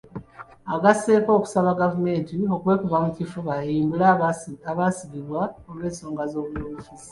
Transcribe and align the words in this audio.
Agasseeko 0.75 1.29
okusaba 1.37 1.79
gavumenti 1.81 2.33
okwekuba 2.55 2.97
mu 3.05 3.11
kifuba 3.17 3.53
eyimbule 3.69 4.05
abaasibibwa 4.71 5.41
olw'ensonga 5.69 6.23
z'ebyobufuzi. 6.31 7.09